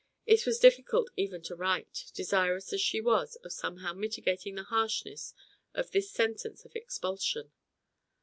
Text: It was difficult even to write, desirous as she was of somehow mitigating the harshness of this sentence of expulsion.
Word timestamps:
It 0.25 0.47
was 0.47 0.57
difficult 0.57 1.11
even 1.15 1.43
to 1.43 1.55
write, 1.55 2.05
desirous 2.15 2.73
as 2.73 2.81
she 2.81 2.99
was 2.99 3.35
of 3.43 3.51
somehow 3.53 3.93
mitigating 3.93 4.55
the 4.55 4.63
harshness 4.63 5.35
of 5.75 5.91
this 5.91 6.09
sentence 6.09 6.65
of 6.65 6.75
expulsion. 6.75 7.51